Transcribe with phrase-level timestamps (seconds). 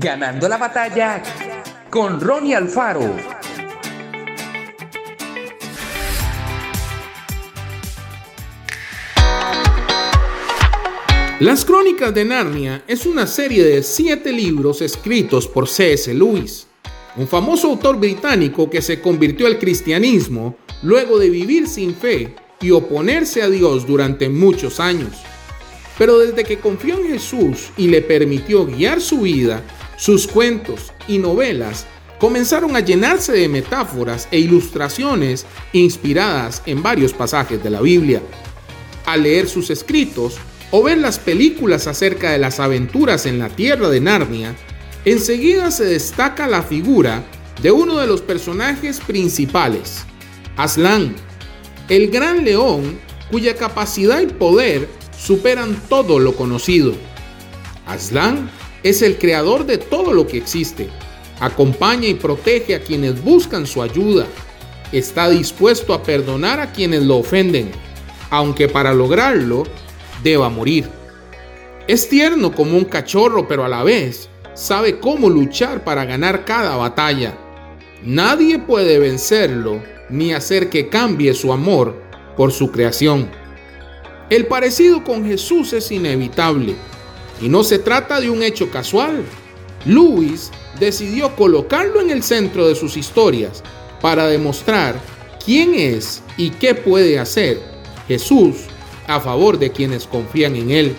[0.00, 1.20] Ganando la batalla
[1.90, 3.16] con Ronnie Alfaro.
[11.40, 16.14] Las Crónicas de Narnia es una serie de siete libros escritos por C.S.
[16.14, 16.68] Lewis,
[17.16, 22.70] un famoso autor británico que se convirtió al cristianismo luego de vivir sin fe y
[22.70, 25.16] oponerse a Dios durante muchos años.
[25.98, 29.64] Pero desde que confió en Jesús y le permitió guiar su vida,
[29.98, 31.86] sus cuentos y novelas
[32.18, 38.22] comenzaron a llenarse de metáforas e ilustraciones inspiradas en varios pasajes de la Biblia.
[39.06, 40.36] Al leer sus escritos
[40.70, 44.54] o ver las películas acerca de las aventuras en la tierra de Narnia,
[45.04, 47.24] enseguida se destaca la figura
[47.62, 50.04] de uno de los personajes principales,
[50.56, 51.14] Aslan,
[51.88, 52.98] el gran león
[53.30, 54.88] cuya capacidad y poder
[55.18, 56.94] superan todo lo conocido.
[57.86, 58.50] Aslan
[58.82, 60.88] es el creador de todo lo que existe.
[61.40, 64.26] Acompaña y protege a quienes buscan su ayuda.
[64.92, 67.70] Está dispuesto a perdonar a quienes lo ofenden,
[68.30, 69.64] aunque para lograrlo
[70.22, 70.88] deba morir.
[71.86, 76.76] Es tierno como un cachorro, pero a la vez sabe cómo luchar para ganar cada
[76.76, 77.36] batalla.
[78.02, 82.00] Nadie puede vencerlo ni hacer que cambie su amor
[82.36, 83.28] por su creación.
[84.30, 86.74] El parecido con Jesús es inevitable
[87.40, 89.24] y no se trata de un hecho casual.
[89.84, 93.62] Lewis decidió colocarlo en el centro de sus historias
[94.00, 95.00] para demostrar
[95.44, 97.60] quién es y qué puede hacer
[98.06, 98.56] Jesús
[99.06, 100.96] a favor de quienes confían en Él.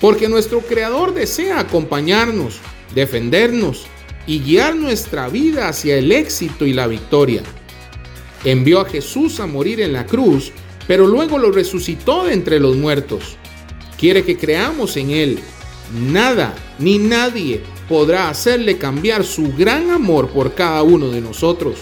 [0.00, 2.60] Porque nuestro Creador desea acompañarnos,
[2.94, 3.86] defendernos
[4.26, 7.42] y guiar nuestra vida hacia el éxito y la victoria.
[8.44, 10.52] Envió a Jesús a morir en la cruz,
[10.86, 13.36] pero luego lo resucitó de entre los muertos.
[14.04, 15.38] Quiere que creamos en Él.
[15.98, 21.78] Nada ni nadie podrá hacerle cambiar su gran amor por cada uno de nosotros.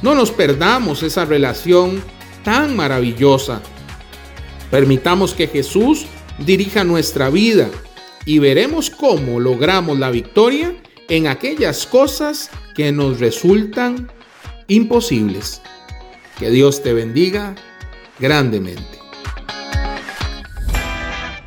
[0.00, 2.02] No nos perdamos esa relación
[2.44, 3.60] tan maravillosa
[4.70, 6.06] Permitamos que Jesús
[6.38, 7.68] dirija nuestra vida
[8.24, 10.74] y veremos cómo logramos la victoria
[11.10, 14.10] en aquellas cosas que nos resultan
[14.66, 15.60] imposibles.
[16.38, 17.54] Que Dios te bendiga
[18.18, 18.97] grandemente.